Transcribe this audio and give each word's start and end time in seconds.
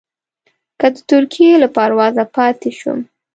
که 0.79 0.87
د 0.93 0.97
ترکیې 1.09 1.53
له 1.63 1.67
پروازه 1.75 2.23
پاتې 2.35 2.69
شوم. 2.79 2.99